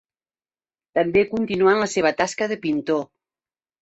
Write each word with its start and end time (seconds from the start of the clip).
També 0.99 1.23
continuà 1.35 1.75
en 1.77 1.81
la 1.85 1.91
seva 1.93 2.15
tasca 2.23 2.49
de 2.53 2.59
pintor. 2.65 3.05